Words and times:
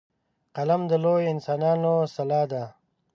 قلم 0.55 0.81
د 0.91 0.93
لویو 1.03 1.29
انسانانو 1.33 1.93
سلاح 2.15 2.45
ده 2.51 2.63